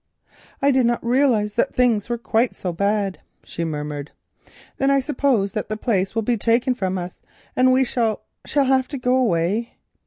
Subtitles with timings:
[0.63, 4.09] "I did not realise that things were quite so bad," she murmured.
[4.77, 7.21] "Then I suppose that the place will be taken from us,
[7.55, 9.75] and we shall—shall have to go away."